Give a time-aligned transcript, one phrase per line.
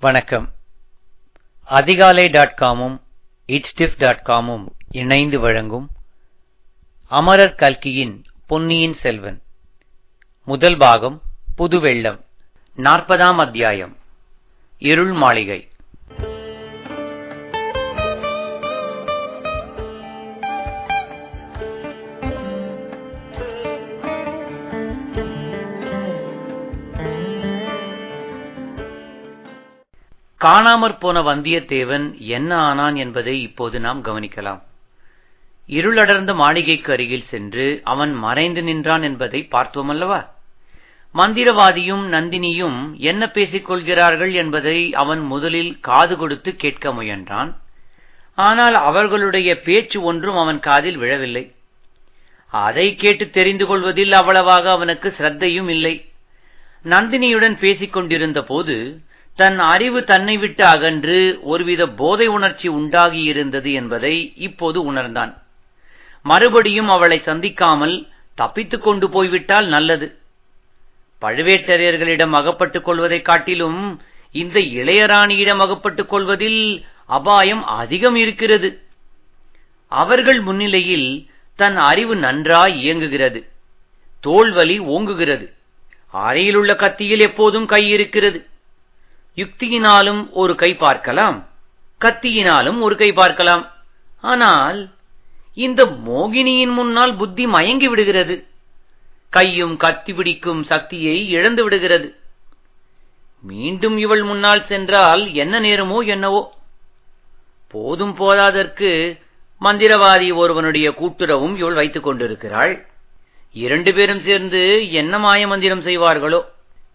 [0.00, 0.52] வணக்கம்.
[1.64, 3.02] அதிகாலை dot காமும்
[3.46, 5.90] இட்ஸ்டிஃப் dot காமும் இணைந்து வழங்கும்
[7.06, 9.42] அமரர் கல்கியின் பொன்னியின் செல்வன்.
[10.44, 11.22] முதல் பாகம்
[11.58, 12.24] புதுவெள்ளம்
[12.76, 13.96] நாற்பதாம் அத்தியாயம்
[14.78, 15.68] இருள் மாளிகை.
[30.40, 34.60] காணாமற் போன வந்தியத்தேவன் என்ன ஆனான் என்பதை இப்போது நாம் கவனிக்கலாம்.
[35.68, 40.20] இருளடர்ந்த மாளிகைக்கு அருகில் சென்று அவன் மறைந்து நின்றான் என்பதை பார்த்தோமல்லவா
[41.14, 47.50] மந்திரவாதியும் நந்தினியும் என்ன பேசிக் கொள்கிறார்கள் என்பதை அவன் முதலில் காது கொடுத்து கேட்க முயன்றான்.
[48.34, 51.44] ஆனால் அவர்களுடைய பேச்சு ஒன்றும் அவன் காதில் விழவில்லை.
[52.52, 55.94] அதை கேட்டு தெரிந்து கொள்வதில் அவ்வளவாக அவனுக்கு சிரத்தையும் இல்லை.
[56.84, 58.76] நந்தினியுடன் பேசிக் கொண்டிருந்த போது
[59.38, 65.42] தன் அறிவு தன்னை விட்டு அகன்று ஒருவித போதை உணர்ச்சி உண்டாகியிருந்தது என்பதை இப்போது உணர்ந்தான்.
[66.22, 70.18] மறுபடியும் அவளை சந்திக்காமல் தப்பித்துக் கொண்டு போய்விட்டால் நல்லது.
[71.22, 78.82] பழுவேட்டரையர்களிடம் அகப்பட்டுக் கொள்வதைக் காட்டிலும் இந்த இளையராணியிடம் அகப்பட்டுக் கொள்வதில் அபாயம் அதிகம் இருக்கிறது.
[79.88, 83.48] அவர்கள் முன்னிலையில் தன் அறிவு நன்றாய் இயங்குகிறது.
[84.26, 85.52] தோல்வலி ஓங்குகிறது.
[86.14, 88.46] அறையிலுள்ள கத்தியில் எப்போதும் கை இருக்கிறது.
[89.40, 91.38] யுக்தியினாலும் ஒரு கை பார்க்கலாம்
[92.04, 93.64] கத்தியினாலும் ஒரு கை பார்க்கலாம்.
[94.30, 94.78] ஆனால்
[95.66, 98.36] இந்த மோகினியின் முன்னால் புத்தி மயங்கி விடுகிறது.
[99.36, 102.08] கையும் கத்தி பிடிக்கும் சக்தியை இழந்து விடுகிறது.
[103.42, 106.42] மீண்டும் இவள் முன்னால் சென்றால் என்ன நேருமோ என்னவோ.
[107.72, 108.90] போதும் போதாதற்கு
[109.60, 112.74] மந்திரவாதி ஒருவனுடைய கூட்டுறவும் இவள் வைத்துக் கொண்டிருக்கிறாள்.
[113.56, 114.62] இரண்டு பேரும் சேர்ந்து
[115.00, 116.40] என்ன மாய மந்திரம் செய்வார்களோ?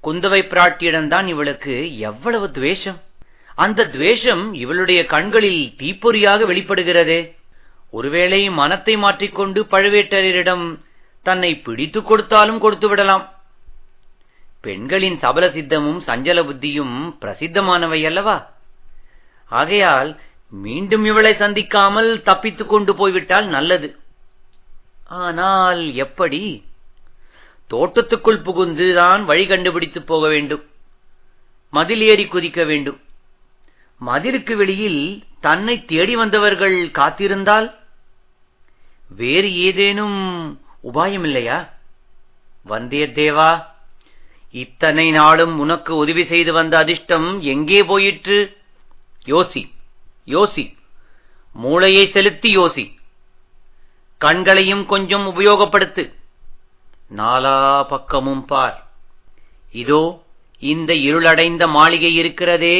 [0.03, 3.01] குந்தவை பிராட்டியிடம்தான் இவளுக்கு எவ்வளவு துவேஷம்?
[3.55, 7.35] அந்த துவேஷம் இவளுடைய கண்களில் தீப்பொறியாக வெளிப்படுகிறதே.
[7.91, 10.79] ஒருவேளை மனத்தை மாற்றிக்கொண்டு பழுவேட்டரிடம்
[11.23, 13.31] தன்னை பிடித்துக் கொடுத்தாலும் கொடுத்து விடலாம்.
[14.61, 18.51] பெண்களின் சபல சித்தமும் சஞ்சல புத்தியும் பிரசித்தமானவை அல்லவா?
[19.49, 20.19] ஆகையால்
[20.49, 23.97] மீண்டும் இவளை சந்திக்காமல் தப்பித்துக் கொண்டு போய்விட்டால் நல்லது.
[25.07, 26.63] ஆனால் எப்படி?
[27.73, 30.63] தோட்டத்துக்குள் புகுந்துதான் வழி கண்டுபிடித்து போக வேண்டும்.
[31.73, 32.99] மதில் ஏறி குதிக்க வேண்டும்.
[34.05, 35.01] மதிலுக்கு வெளியில்
[35.39, 37.67] தன்னை தேடி வந்தவர்கள் காத்திருந்தால்
[39.17, 40.17] வேறு ஏதேனும்
[40.93, 41.57] உபாயம் இல்லையா
[42.69, 43.51] வந்தியத்தேவா
[44.51, 48.37] இத்தனை நாளும் உனக்கு உதவி செய்து வந்த அதிர்ஷ்டம் எங்கே போயிற்று?
[49.25, 49.61] யோசி
[50.25, 50.65] யோசி
[51.53, 52.85] மூளையை செலுத்தி யோசி.
[54.17, 56.03] கண்களையும் கொஞ்சம் உபயோகப்படுத்து.
[57.19, 57.57] நாலா
[57.87, 58.77] பக்கமும் பார்.
[59.81, 60.01] இதோ
[60.71, 62.77] இந்த இருளடைந்த மாளிகை இருக்கிறதே.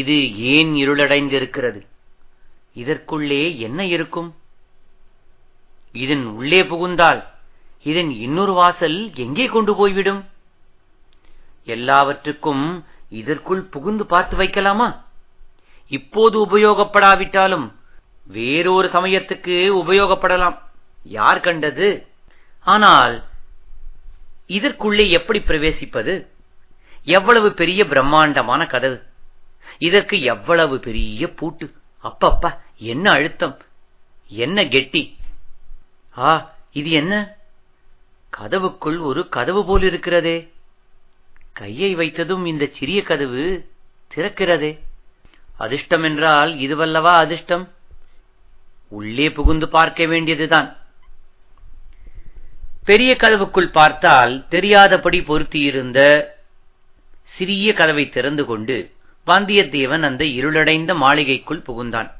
[0.00, 0.16] இது
[0.54, 1.80] ஏன் இருளடைந்திருக்கிறது?
[2.82, 4.30] இதற்குள்ளே என்ன இருக்கும்?
[5.92, 7.20] இதன் உள்ளே புகுந்தால்
[7.90, 10.22] இதன் இன்னொரு வாசல் எங்கே கொண்டு போய்விடும்?
[11.74, 12.64] எல்லாவற்றுக்கும்
[13.20, 14.88] இதற்குள் புகுந்து பார்த்து வைக்கலாமா?
[15.88, 17.66] இப்போது உபயோகப்படாவிட்டாலும்
[18.36, 20.58] வேறொரு சமயத்துக்கு உபயோகப்படலாம்.
[21.18, 21.88] யார் கண்டது?
[22.74, 23.14] ஆனால்
[24.46, 26.26] இதற்குள்ளே எப்படி பிரவேசிப்பது?
[27.04, 29.02] எவ்வளவு பெரிய பிரம்மாண்டமான கதவு?
[29.78, 31.72] இதற்கு எவ்வளவு பெரிய பூட்டு?
[32.02, 33.60] அப்பப்பா என்ன அழுத்தம்?
[34.28, 35.16] என்ன கெட்டி?
[36.18, 37.36] ஆ இது என்ன?
[38.36, 40.52] கதவுக்குள் ஒரு கதவு போல் இருக்கிறதே.
[41.52, 43.68] கையை வைத்ததும் இந்த சிறிய கதவு
[44.14, 44.80] திறக்கிறதே.
[45.58, 47.72] அதிர்ஷ்டம் என்றால் இதுவல்லவா அதிர்ஷ்டம்?
[48.88, 50.76] உள்ளே புகுந்து பார்க்க வேண்டியதுதான்.
[52.84, 56.00] பெரிய கதவுக்குள் பார்த்தால் தெரியாதபடி பொருத்தியிருந்த
[57.36, 58.76] சிறிய கதவை திறந்து கொண்டு
[59.26, 62.10] வந்தியத்தேவன் அந்த இருளடைந்த மாளிகைக்குள் புகுந்தான்.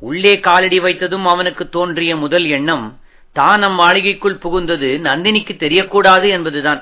[0.00, 2.86] உள்ளே காலடி வைத்ததும் அவனுக்கு தோன்றிய முதல் எண்ணம்
[3.32, 6.80] தான் அம்மாளிகைக்குள் புகுந்தது நந்தினிக்கு தெரியக்கூடாது என்பதுதான்.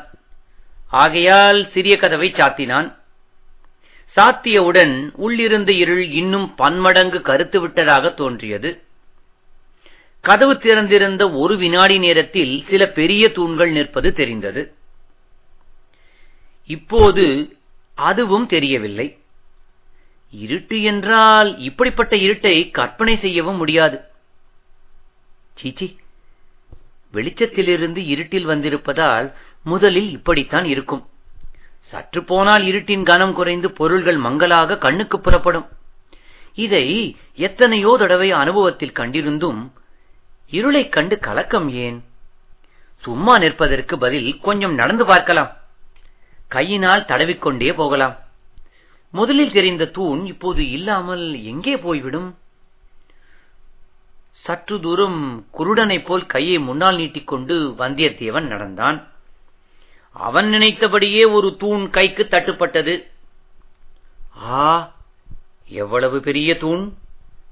[0.91, 2.89] ஆகையால் சிறிய கதவை சாத்தினான்.
[4.17, 8.71] சாத்தியவுடன் உள்ளிருந்த இருள் இன்னும் பன்மடங்கு கருத்து விட்டதாக தோன்றியது.
[10.21, 14.63] கதவு திறந்திருந்த ஒரு வினாடி நேரத்தில் சில பெரிய தூண்கள் நிற்பது தெரிந்தது.
[16.67, 17.57] இப்போது
[17.95, 19.19] அதுவும் தெரியவில்லை.
[20.31, 24.01] இருட்டு என்றால் இப்படிப்பட்ட இருட்டை கற்பனை செய்யவும் முடியாது.
[25.55, 25.97] சீச்சி
[27.15, 29.35] வெளிச்சத்திலிருந்து இருட்டில் வந்திருப்பதால்
[29.65, 31.07] முதலில் இப்படித்தான் இருக்கும்.
[31.81, 35.69] சற்று போனால் இருட்டின் கனம் குறைந்து பொருள்கள் மங்கலாக கண்ணுக்கு புறப்படும்.
[36.55, 39.61] இதை எத்தனையோ தடவை அனுபவத்தில் கண்டிருந்தும்
[40.51, 42.05] இருளைக் கண்டு கலக்கம் ஏன்?
[42.97, 45.57] சும்மா நிற்பதற்கு பதில் கொஞ்சம் நடந்து பார்க்கலாம்.
[46.49, 48.17] கையினால் தடவிக்கொண்டே போகலாம்.
[49.11, 52.39] முதலில் தெரிந்த தூண் இப்போது இல்லாமல் எங்கே போய்விடும்?
[54.33, 59.09] சற்று தூரம் குருடனைப் போல் கையை முன்னால் நீட்டிக்கொண்டு வந்தியத்தேவன் நடந்தான்.
[60.13, 63.07] அவன் நினைத்தபடியே ஒரு தூண் கைக்கு தட்டுப்பட்டது.
[64.45, 64.93] ஆ
[65.69, 66.93] எவ்வளவு பெரிய தூண்?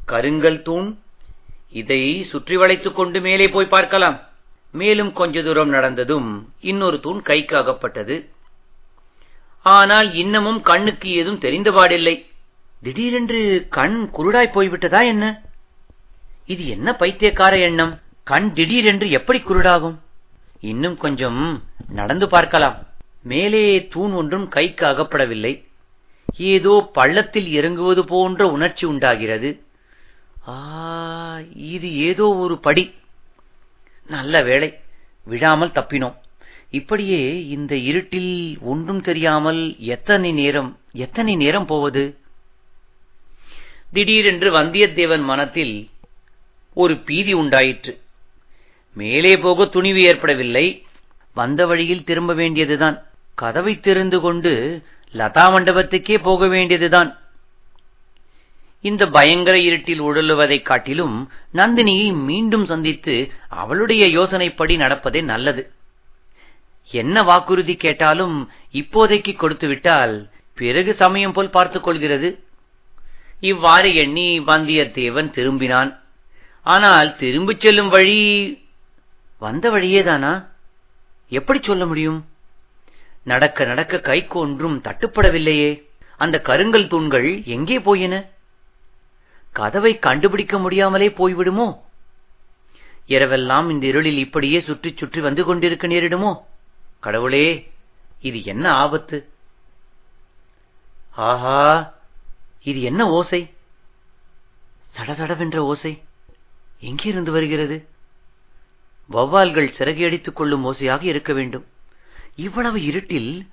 [0.07, 0.99] கருங்கல் தூண்?
[1.71, 4.21] இதை சுற்றி வளைத்துக் கொண்டு மேலே போய் பார்க்கலாம்.
[4.73, 8.29] மேலும் கொஞ்ச தூரம் நடந்ததும் இன்னொரு தூண் கைக்கு அகப்பட்டது.
[9.63, 12.27] ஆனால் இன்னமும் கண்ணுக்கு ஏதும் தெரிந்தபாடில்லை
[12.83, 15.43] திடீரென்று கண் குருடாய் போய்விட்டதா என்ன?
[16.47, 18.01] இது என்ன பைத்தியக்கார எண்ணம்?
[18.25, 19.97] கண் திடீரென்று எப்படி குருடாகும்?
[20.61, 22.87] இன்னும் கொஞ்சம் நடந்து பார்க்கலாம்.
[23.23, 25.65] மேலே தூண் ஒன்றும் கைக்கு அகப்படவில்லை.
[26.37, 29.63] ஏதோ பள்ளத்தில் இறங்குவது போன்ற உணர்ச்சி உண்டாகிறது.
[31.55, 32.95] இது ஏதோ ஒரு படி.
[34.07, 34.79] நல்ல வேளை
[35.25, 36.17] விழாமல் தப்பினோம்.
[36.71, 42.19] இப்படியே இந்த இருட்டில் ஒன்றும் தெரியாமல் எத்தனை நேரம் எத்தனை நேரம் போவது?
[43.93, 45.89] திடீரென்று வந்தியத்தேவன் மனத்தில்
[46.75, 48.01] ஒரு பீதி உண்டாயிற்று.
[48.95, 50.85] மேலே போக துணிவு ஏற்படவில்லை.
[51.35, 53.03] வந்த வழியில் திரும்ப வேண்டியதுதான்.
[53.35, 57.19] கதவை திறந்து கொண்டு லதா மண்டபத்துக்கே போக வேண்டியதுதான்.
[58.81, 65.73] இந்த பயங்கர இருட்டில் உழலுவதைக் காட்டிலும் நந்தினியை மீண்டும் சந்தித்து அவளுடைய யோசனைப்படி நடப்பதே நல்லது.
[66.91, 72.45] என்ன வாக்குறுதி கேட்டாலும் இப்போதைக்கு கொடுத்துவிட்டால் பிறகு சமயம் போல் பார்த்துக் கொள்கிறது.
[73.41, 75.99] இவ்வாறு எண்ணி வந்தியத்தேவன் திரும்பினான்.
[76.63, 78.63] ஆனால் திரும்பிச் செல்லும் வழி
[79.39, 80.47] வந்த வழியேதானா
[81.29, 82.27] எப்படி சொல்ல முடியும்?
[83.25, 85.83] நடக்க நடக்க கைக்கு ஒன்றும் தட்டுப்படவில்லையே.
[86.17, 88.29] அந்த கருங்கல் தூண்கள் எங்கே போயின?
[89.59, 91.79] கதவை கண்டுபிடிக்க முடியாமலே போய்விடுமோ?
[93.09, 96.37] இரவெல்லாம் இந்த இருளில் இப்படியே சுற்றி சுற்றி வந்து கொண்டிருக்க நேரிடுமோ?
[97.01, 97.73] கடவுளே
[98.21, 99.29] இது என்ன ஆபத்து?
[101.15, 101.95] ஆஹா
[102.63, 103.55] இது என்ன ஓசை?
[104.97, 106.03] சடசடவென்ற ஓசை.
[106.81, 107.89] எங்கிருந்து வருகிறது?
[109.11, 111.67] வௌவால்கள் சிறகியடித்துக் கொள்ளும் ஓசையாக இருக்க வேண்டும்.
[112.37, 113.49] இவ்வளவு இருட்டில்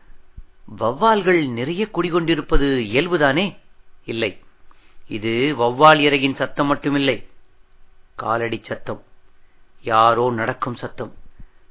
[0.80, 3.58] வௌவால்கள் நிறைய குடிகொண்டிருப்பது இயல்புதானே?
[4.06, 4.44] இல்லை.
[5.08, 7.26] இது வௌவால் இறகின் சத்தம் மட்டுமில்லை.
[8.16, 9.04] காலடி சத்தம்.
[9.82, 11.14] யாரோ நடக்கும் சத்தம்.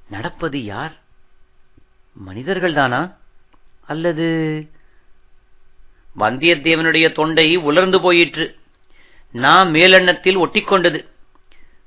[0.08, 0.92] நடப்பது யார்?
[2.26, 3.16] மனிதர்கள்தானா?
[3.86, 4.24] அல்லது
[6.18, 8.58] வந்தியத்தேவனுடைய தொண்டை உலர்ந்து போயிற்று.
[9.32, 11.08] நான் மேலெண்ணத்தில் ஒட்டிக்கொண்டது.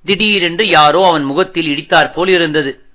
[0.05, 2.85] திடீரென்று யாரோ அவன் முகத்தில் இடித்தாற் போல் இருந்தது.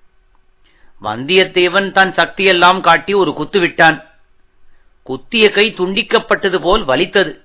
[1.03, 4.05] வந்தியத்தேவன் தன் சக்தியெல்லாம் காட்டி ஒரு குத்து விட்டான்
[5.03, 7.42] குத்திய கை துண்டிக்கப்பட்டது போல் வலித்தது.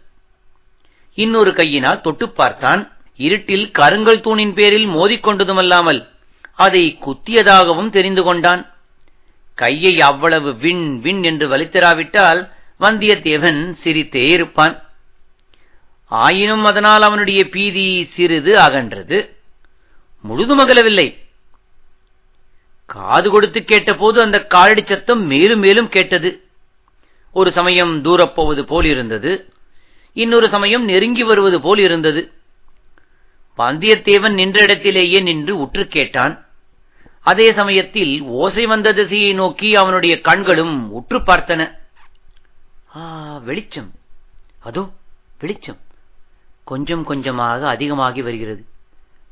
[1.18, 2.92] இன்னொரு கையினால் தொட்டுப் பார்த்தான்.
[3.18, 6.08] இருட்டில் கருங்கல் தூணின் பேரில் மோதிக்கொண்டதுமல்லாமல்
[6.56, 8.74] அதை குத்தியதாகவும் தெரிந்து கொண்டான்.
[9.54, 12.50] கையை அவ்வளவு விண் விண் என்று வலித்தராவிட்டால்
[12.80, 14.84] வந்தியத்தேவன் சிரித்தே இருப்பான்.
[16.06, 19.30] ஆயினும் அதனால் அவனுடைய பீதி சிறிது அகன்றது.
[20.22, 21.18] முழுதும் அகலவில்லை
[22.86, 26.44] காது கொடுத்து கேட்டபோது அந்த காலடி சத்தம் மேலும் மேலும் கேட்டது.
[27.32, 28.66] ஒரு சமயம் தூரப்போவது போலிருந்தது.
[28.68, 29.52] போல் இருந்தது
[30.18, 32.32] இன்னொரு சமயம் நெருங்கி வருவது போல் இருந்தது.
[33.58, 36.46] வந்தியத்தேவன் நின்ற இடத்திலேயே நின்று உற்று கேட்டான்.
[37.22, 41.72] அதே சமயத்தில் ஓசை வந்த திசையை நோக்கி அவனுடைய கண்களும் உற்று பார்த்தன.
[42.96, 43.92] ஆ வெளிச்சம்.
[44.60, 44.90] அதோ
[45.40, 45.78] வெளிச்சம்.
[46.64, 48.66] கொஞ்சம் கொஞ்சமாக அதிகமாகி வருகிறது.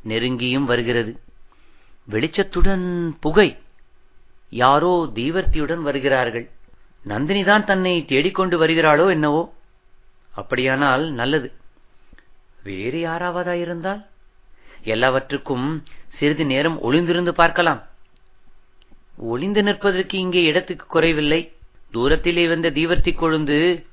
[0.07, 1.19] நெருங்கியும் வருகிறது.
[2.11, 3.57] வெளிச்சத்துடன் புகை.
[4.49, 6.49] யாரோ தீவர்த்தியுடன் வருகிறார்கள்.
[7.07, 9.53] நந்தினிதான் தன்னை தேடிக்கொண்டு வருகிறாளோ என்னவோ?
[10.35, 11.51] அப்படியானால் நல்லது.
[12.63, 14.05] வேறு யாராவதாயிருந்தால்
[14.83, 17.81] எல்லாவற்றுக்கும் சிறிது நேரம் ஒளிந்திருந்து பார்க்கலாம்.
[19.17, 21.51] ஒளிந்து நிற்பதற்கு இங்கே இடத்துக்கு குறைவில்லை.
[21.93, 23.85] தூரத்திலே வந்த தீவர்த்தி கொழுந்து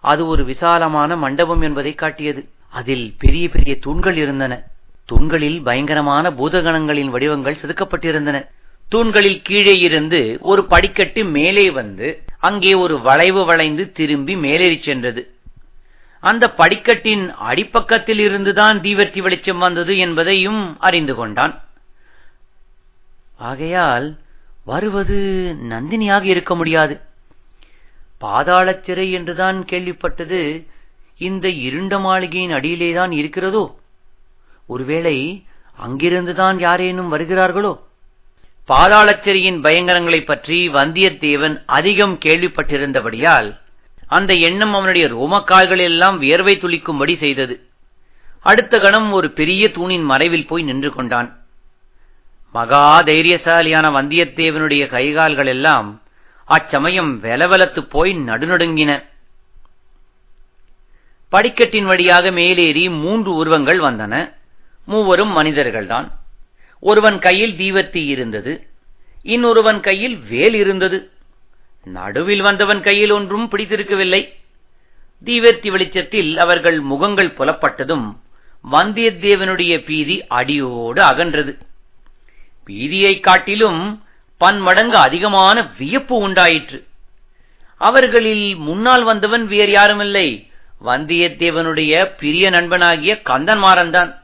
[0.00, 2.48] அது ஒரு விசாலமான மண்டபம் என்பதை காட்டியது.
[2.68, 4.62] அதில் பெரிய பெரிய தூண்கள் இருந்தன.
[5.04, 8.46] தூண்களில் பயங்கரமான பூதகணங்களின் வடிவங்கள் செதுக்கப்பட்டிருந்தன.
[8.88, 15.33] தூண்களில் கீழே இருந்து ஒரு படிக்கட்டு மேலே வந்து அங்கே ஒரு வளைவு வளைந்து திரும்பி மேலேறிச் சென்றது.
[16.24, 21.64] அந்த படிக்கட்டின் அடிப்பக்கத்தில் இருந்துதான் தீவர்த்தி வெளிச்சம் வந்தது என்பதையும் அறிந்து கொண்டான்.
[23.36, 24.16] ஆகையால்
[24.64, 25.16] வருவது
[25.70, 27.00] நந்தினியாக இருக்க முடியாது.
[28.20, 30.66] பாதாளச் சிறை என்றுதான் கேள்விப்பட்டது.
[31.18, 33.78] இந்த இருண்ட மாளிகையின் அடியிலேதான் இருக்கிறதோ?
[34.66, 35.44] ஒருவேளை
[35.86, 37.86] அங்கிருந்துதான் யாரேனும் வருகிறார்களோ?
[38.68, 43.62] பாதாளச் சிறையின் பயங்கரங்களைப் பற்றி வந்தியத்தேவன் அதிகம் கேள்விப்பட்டிருந்தபடியால்
[44.06, 47.68] அந்த எண்ணம் அவனுடைய ரோமக்கால்கள் எல்லாம் வியர்வை துளிக்கும்படி செய்தது.
[48.40, 51.38] அடுத்த கணம் ஒரு பெரிய தூணின் மறைவில் போய் நின்று கொண்டான்.
[52.52, 56.02] மகா தைரியசாலியான வந்தியத்தேவனுடைய கைகால்கள் எல்லாம்
[56.44, 59.04] அச்சமயம் வெலவெலத்து போய் நடுநடுங்கின.
[61.28, 64.34] படிக்கட்டின் வழியாக மேலேறி மூன்று உருவங்கள் வந்தன.
[64.86, 66.12] மூவரும் மனிதர்கள்தான்.
[66.80, 68.66] ஒருவன் கையில் தீவர்த்தி இருந்தது.
[69.22, 71.10] இன்னொருவன் கையில் வேல் இருந்தது.
[71.84, 74.28] நடுவில் வந்தவன் கையில் ஒன்றும் பிடித்திருக்கவில்லை.
[75.24, 78.16] தீவர்த்தி வெளிச்சத்தில் அவர்கள் முகங்கள் புலப்பட்டதும்
[78.72, 81.58] வந்தியத்தேவனுடைய பீதி அடியோடு அகன்றது.
[82.66, 84.02] பீதியைக் காட்டிலும்
[84.36, 86.86] பன்மடங்கு அதிகமான வியப்பு உண்டாயிற்று.
[87.78, 90.48] அவர்களில் முன்னால் வந்தவன் வேறு யாருமில்லை.
[90.84, 94.14] வந்தியத்தேவனுடைய பிரிய நண்பனாகிய கந்தன்மாறன்தான்.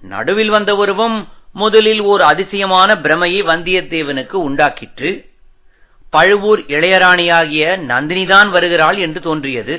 [0.00, 5.31] நடுவில் வந்த ஒருவம் முதலில் ஓர் அதிசயமான பிரமையை வந்தியத்தேவனுக்கு உண்டாக்கிற்று.
[6.12, 9.74] பழுவூர் இளையராணியாகிய நந்தினிதான் வருகிறாள் என்று தோன்றியது.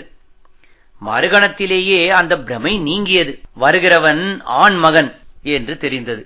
[1.05, 3.33] மறுகணத்திலேயே அந்த பிரமை நீங்கியது.
[3.59, 5.09] வருகிறவன் ஆண் மகன்
[5.43, 6.23] என்று தெரிந்தது.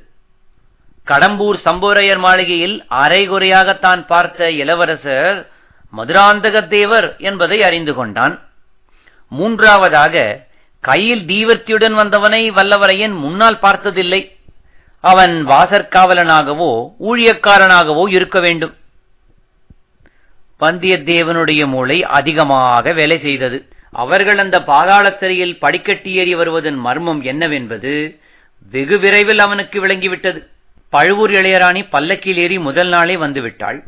[1.08, 5.50] கடம்பூர் சம்போரையர் மாளிகையில் அரைகுறையாகத்தான் பார்த்த இளவரசர்
[5.98, 8.36] மதுராந்தகத்தேவர் என்பதை அறிந்து கொண்டான்.
[9.28, 10.46] மூன்றாவதாக
[10.80, 14.22] கையில் தீவர்த்தியுடன் வந்தவனை வல்லவரையன் முன்னால் பார்த்ததில்லை.
[15.02, 16.72] அவன் வாசற்காவலனாகவோ
[17.08, 18.76] ஊழியக்காரனாகவோ இருக்க வேண்டும்.
[20.60, 23.58] வந்தியத்தேவனுடைய மூளை அதிகமாக வேலை செய்தது.
[23.92, 28.20] அவர்கள் அந்த பாதாள சிறையில் படிக்கட்டி ஏறி வருவதன் மர்மம் என்னவென்பது
[28.72, 30.40] வெகு விரைவில் அவனுக்கு விளங்கிவிட்டது.
[30.90, 33.80] பழுவூர் இளையராணி பல்லக்கில் ஏறி முதல் நாளே வந்துவிட்டாள்.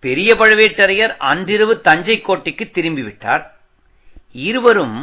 [0.00, 3.44] பெரிய பழுவேட்டரையர் அன்றிரவு தஞ்சை கோட்டைக்கு திரும்பிவிட்டார்.
[4.32, 4.98] இருவரும்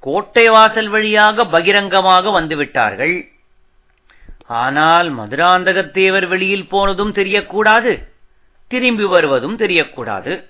[0.00, 3.16] கோட்டை வாசல் வழியாக பகிரங்கமாக வந்துவிட்டார்கள்.
[4.46, 7.92] ஆனால் மதுராந்தகத்தேவர் வெளியில் போனதும் தெரியக்கூடாது.
[8.66, 10.44] திரும்பி வருவதும் தெரியக்கூடாது.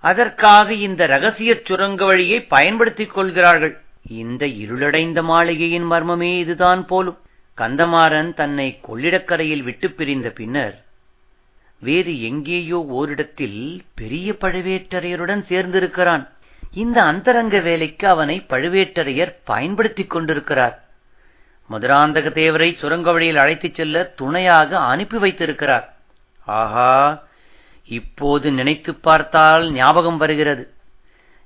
[0.00, 3.80] அதற்காக இந்த ரகசிய சுரங்க வழியை பயன்படுத்திக் கொள்கிறார்கள்.
[4.08, 7.18] இந்த இருளடைந்த மாளிகையின் மர்மமே இதுதான் போலும்.
[7.56, 10.84] கந்தமாறன் தன்னை கொள்ளிடக்கரையில் விட்டு பிரிந்த பின்னர்
[11.80, 16.28] வேறு எங்கேயோ ஓரிடத்தில் பெரிய பழுவேட்டரையருடன் சேர்ந்திருக்கிறான்.
[16.72, 20.84] இந்த அந்தரங்க வேலைக்கு அவனை பழுவேட்டரையர் பயன்படுத்திக் கொண்டிருக்கிறார்.
[21.70, 25.96] மதுராந்தக தேவரை சுரங்க வழியில் அழைத்துச் செல்ல துணையாக அனுப்பி வைத்திருக்கிறார்.
[26.44, 27.25] ஆஹா
[27.88, 30.70] இப்போது நினைத்துப் பார்த்தால் ஞாபகம் வருகிறது.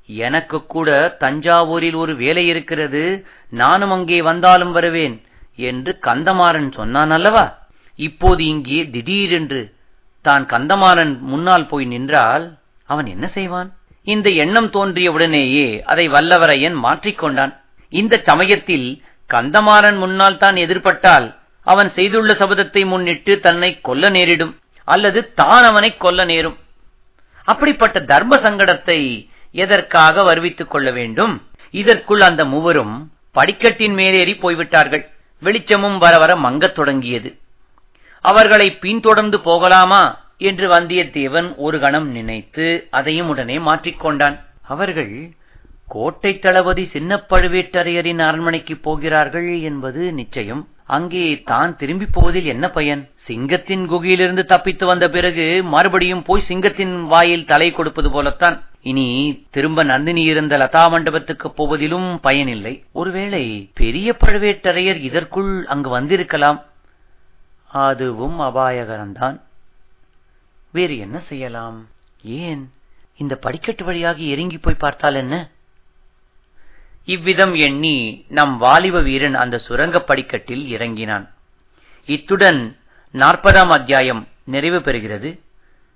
[0.09, 5.23] எனக்கு கூட தஞ்சாவூரில் ஒரு வேலை இருக்கிறது நானும் அங்கே வந்தாலும் வருவேன்
[5.57, 7.69] என்று கந்தமாறன் சொன்னான் அல்லவா?
[7.97, 9.75] இப்போது இங்கே திடீரென்று
[10.23, 13.73] தான் கந்தமாறன் முன்னால் போய் நின்றால் அவன் என்ன செய்வான்?
[14.03, 17.57] இந்த எண்ணம் தோன்றிய உடனேயே அதை வல்லவரையன் மாற்றிக்கொண்டான்
[17.89, 24.60] இந்த சமயத்தில் கந்தமாறன் முன்னால் தான் எதிர்பட்டால் அவன் செய்துள்ள சபதத்தை முன்னிட்டு தன்னை கொல்ல நேரிடும்.
[24.95, 26.59] அல்லது தான் அவனை கொல்ல நேரும்.
[27.45, 28.99] அப்படிப்பட்ட தர்ம சங்கடத்தை
[29.55, 31.35] எதற்காக வருவித்துக் கொள்ள வேண்டும்?
[31.75, 32.95] இதற்குள் அந்த மூவரும்
[33.33, 35.05] படிக்கட்டின் மேலேறி போய்விட்டார்கள்.
[35.43, 37.31] வெளிச்சமும் வர வர மங்கத் தொடங்கியது.
[38.25, 40.03] அவர்களை பின்தொடர்ந்து போகலாமா
[40.49, 44.37] என்று வந்தியத்தேவன் ஒரு கணம் நினைத்து அதையும் உடனே மாற்றிக்கொண்டான்.
[44.73, 45.15] அவர்கள்
[45.95, 50.63] கோட்டை தளபதி சின்ன பழுவேட்டரையரின் அரண்மனைக்கு போகிறார்கள் என்பது நிச்சயம்.
[50.97, 53.03] அங்கே தான் திரும்பி போவதில் என்ன பயன்?
[53.27, 58.57] சிங்கத்தின் குகையிலிருந்து தப்பித்து வந்த பிறகு மறுபடியும் போய் சிங்கத்தின் வாயில் தலை கொடுப்பது போலத்தான்.
[58.83, 59.07] இனி
[59.51, 62.75] திரும்ப நந்தினி இருந்த லதா மண்டபத்துக்கு போவதிலும் பயனில்லை.
[62.93, 63.45] ஒருவேளை
[63.75, 66.61] பெரிய பழுவேட்டரையர் இதற்குள் அங்கு வந்திருக்கலாம்.
[67.87, 69.39] அதுவும் அபாயகரம்தான்.
[70.73, 71.79] வேறு என்ன செய்யலாம்?
[72.41, 72.63] ஏன்?
[73.17, 75.37] இந்த படிக்கட்டு வழியாக இறங்கி போய் பார்த்தால் என்ன?
[77.05, 81.31] இவ்விதம் எண்ணி நம் வாலிப வீரன் அந்த சுரங்கப் படிக்கட்டில் இறங்கினான்.
[82.05, 82.77] இத்துடன்
[83.13, 85.39] நாற்பதாம் அத்தியாயம் நிறைவு பெறுகிறது.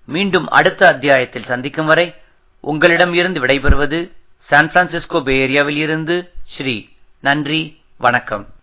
[0.05, 2.15] மீண்டும் அடுத்த அத்தியாயத்தில் சந்திக்கும் வரை
[2.61, 6.89] உங்களிடம் இருந்து விடைபெறுவது சான் பிரான்சிஸ்கோ பே ஏரியாவில் இருந்து ஸ்ரீ.
[7.21, 8.54] நன்றி வணக்கம்.